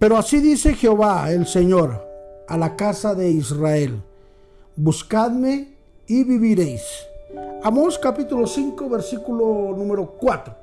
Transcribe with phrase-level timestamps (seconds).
[0.00, 2.08] Pero así dice Jehová el Señor
[2.48, 4.00] a la casa de Israel,
[4.74, 5.74] buscadme
[6.06, 6.80] y viviréis.
[7.62, 10.54] Amós capítulo 5 versículo número 4.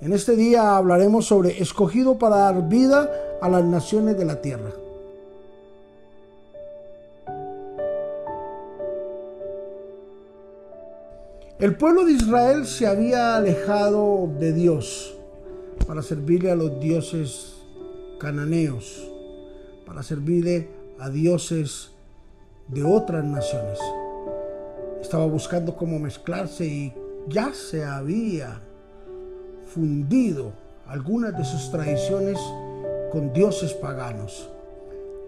[0.00, 3.08] En este día hablaremos sobre escogido para dar vida
[3.40, 4.72] a las naciones de la tierra.
[11.60, 15.14] El pueblo de Israel se había alejado de Dios
[15.86, 17.59] para servirle a los dioses
[18.20, 19.10] cananeos,
[19.84, 20.68] para servirle
[21.00, 21.90] a dioses
[22.68, 23.80] de otras naciones
[25.00, 26.94] estaba buscando cómo mezclarse y
[27.28, 28.60] ya se había
[29.66, 30.52] fundido
[30.86, 32.38] algunas de sus tradiciones
[33.10, 34.48] con dioses paganos.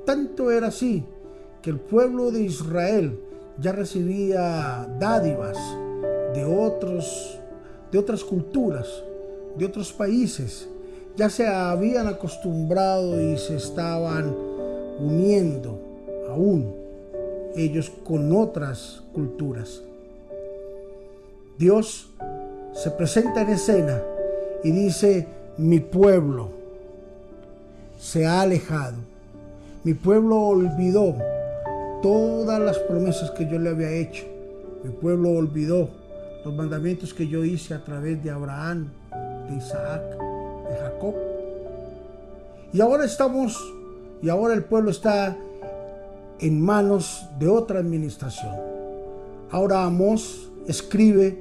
[0.04, 1.04] Tanto era así
[1.62, 3.18] que el pueblo de Israel
[3.58, 5.58] ya recibía dádivas
[6.34, 7.38] de otros
[7.90, 9.02] de otras culturas,
[9.58, 10.66] de otros países.
[11.16, 14.34] Ya se habían acostumbrado y se estaban
[14.98, 15.78] uniendo
[16.28, 16.74] aún
[17.54, 19.82] ellos con otras culturas.
[21.58, 22.08] Dios
[22.72, 24.02] se presenta en escena
[24.64, 25.26] y dice,
[25.58, 26.48] mi pueblo
[27.98, 28.96] se ha alejado,
[29.84, 31.14] mi pueblo olvidó
[32.00, 34.24] todas las promesas que yo le había hecho,
[34.82, 35.90] mi pueblo olvidó
[36.44, 38.88] los mandamientos que yo hice a través de Abraham,
[39.48, 40.02] de Isaac,
[40.76, 41.14] Jacob.
[42.72, 43.58] Y ahora estamos,
[44.22, 45.36] y ahora el pueblo está
[46.38, 48.56] en manos de otra administración.
[49.50, 51.38] Ahora Amos escribe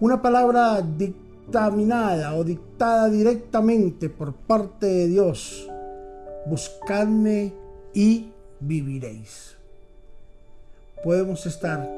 [0.00, 5.68] una palabra dictaminada o dictada directamente por parte de Dios.
[6.46, 7.52] Buscadme
[7.92, 9.56] y viviréis.
[11.04, 11.88] Podemos estar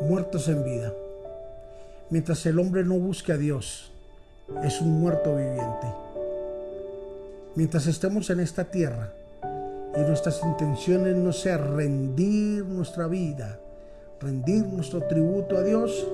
[0.00, 0.92] muertos en vida.
[2.10, 3.91] Mientras el hombre no busque a Dios,
[4.64, 5.86] es un muerto viviente.
[7.54, 9.12] Mientras estemos en esta tierra,
[9.94, 13.60] y nuestras intenciones no sean rendir nuestra vida,
[14.20, 16.06] rendir nuestro tributo a Dios,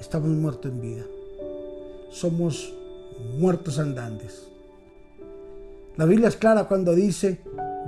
[0.00, 1.04] estamos muertos en vida.
[2.10, 2.74] Somos
[3.38, 4.48] muertos andantes.
[5.96, 7.40] La Biblia es clara cuando dice,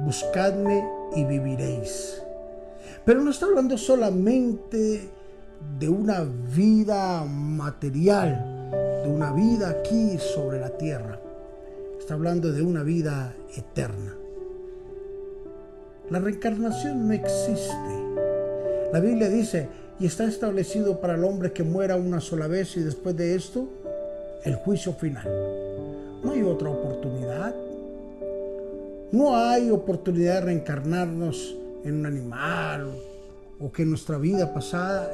[0.05, 0.84] buscadme
[1.17, 2.23] y viviréis.
[3.05, 5.11] Pero no está hablando solamente
[5.79, 6.23] de una
[6.55, 8.52] vida material,
[9.03, 11.21] de una vida aquí sobre la tierra.
[11.99, 14.17] Está hablando de una vida eterna.
[16.11, 17.73] La reencarnación no existe.
[18.93, 19.69] La Biblia dice,
[19.99, 23.69] y está establecido para el hombre que muera una sola vez y después de esto,
[24.45, 25.29] el juicio final.
[26.23, 27.55] No hay otra oportunidad.
[29.11, 32.91] No hay oportunidad de reencarnarnos en un animal
[33.61, 35.11] o que nuestra vida pasada,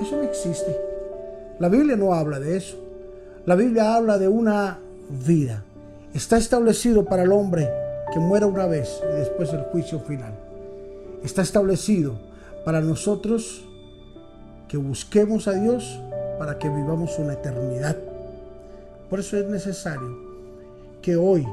[0.00, 0.76] eso no existe.
[1.58, 2.89] La Biblia no habla de eso.
[3.46, 4.78] La Biblia habla de una
[5.26, 5.64] vida.
[6.12, 7.70] Está establecido para el hombre
[8.12, 10.34] que muera una vez y después el juicio final.
[11.24, 12.20] Está establecido
[12.66, 13.64] para nosotros
[14.68, 16.00] que busquemos a Dios
[16.38, 17.96] para que vivamos una eternidad.
[19.08, 20.18] Por eso es necesario
[21.00, 21.46] que hoy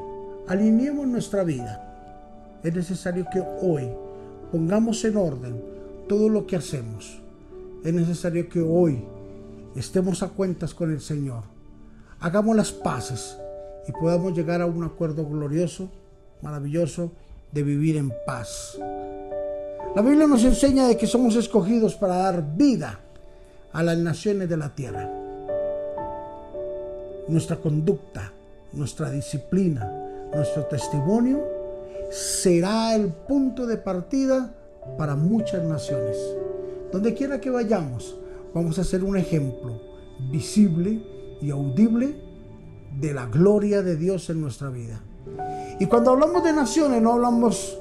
[0.49, 1.83] alineemos nuestra vida.
[2.63, 3.87] Es necesario que hoy
[4.51, 5.63] pongamos en orden
[6.09, 7.21] todo lo que hacemos.
[7.85, 9.05] Es necesario que hoy
[9.73, 11.56] estemos a cuentas con el Señor.
[12.19, 13.37] Hagamos las paces
[13.87, 15.87] y podamos llegar a un acuerdo glorioso
[16.41, 17.11] maravilloso
[17.51, 18.77] de vivir en paz.
[19.95, 22.99] La Biblia nos enseña de que somos escogidos para dar vida
[23.71, 25.07] a las naciones de la tierra.
[27.27, 28.31] Nuestra conducta,
[28.73, 29.85] nuestra disciplina,
[30.33, 31.43] nuestro testimonio
[32.09, 34.53] será el punto de partida
[34.97, 36.17] para muchas naciones.
[36.91, 38.15] Donde quiera que vayamos,
[38.53, 39.79] vamos a ser un ejemplo
[40.31, 42.15] visible y audible
[42.99, 45.01] de la gloria de Dios en nuestra vida.
[45.79, 47.77] Y cuando hablamos de naciones, no hablamos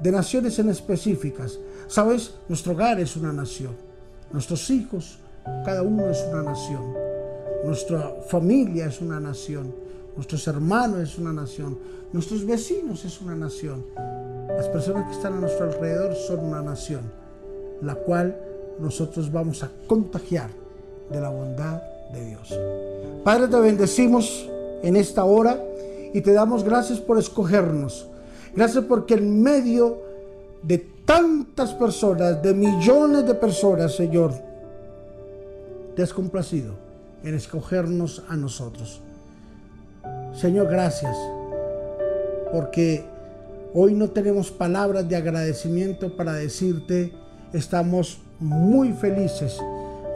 [0.00, 1.58] de naciones en específicas.
[1.88, 3.76] Sabes, nuestro hogar es una nación.
[4.32, 5.18] Nuestros hijos,
[5.64, 6.82] cada uno es una nación.
[7.64, 9.74] Nuestra familia es una nación.
[10.14, 11.78] Nuestros hermanos es una nación.
[12.12, 13.84] Nuestros vecinos es una nación.
[14.48, 17.00] Las personas que están a nuestro alrededor son una nación,
[17.82, 18.38] la cual
[18.78, 20.50] nosotros vamos a contagiar
[21.10, 21.82] de la bondad
[22.20, 22.58] Dios.
[23.24, 24.48] Padre, te bendecimos
[24.82, 25.58] en esta hora
[26.12, 28.06] y te damos gracias por escogernos.
[28.54, 29.98] Gracias porque en medio
[30.62, 34.32] de tantas personas, de millones de personas, Señor,
[35.96, 36.74] te has complacido
[37.22, 39.00] en escogernos a nosotros.
[40.34, 41.16] Señor, gracias
[42.52, 43.04] porque
[43.72, 47.12] hoy no tenemos palabras de agradecimiento para decirte,
[47.52, 49.58] estamos muy felices,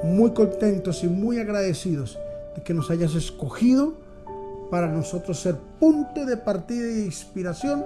[0.03, 2.19] muy contentos y muy agradecidos
[2.55, 3.95] de que nos hayas escogido
[4.71, 7.85] para nosotros ser punto de partida e inspiración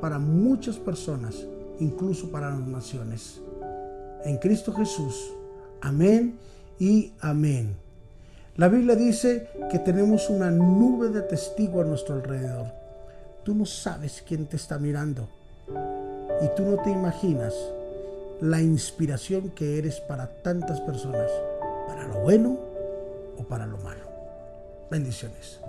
[0.00, 1.46] para muchas personas,
[1.80, 3.40] incluso para las naciones.
[4.24, 5.32] En Cristo Jesús.
[5.80, 6.38] Amén
[6.78, 7.76] y amén.
[8.56, 12.66] La Biblia dice que tenemos una nube de testigos a nuestro alrededor.
[13.44, 15.28] Tú no sabes quién te está mirando
[16.42, 17.54] y tú no te imaginas
[18.40, 21.30] la inspiración que eres para tantas personas,
[21.86, 22.58] para lo bueno
[23.36, 24.08] o para lo malo.
[24.90, 25.60] Bendiciones.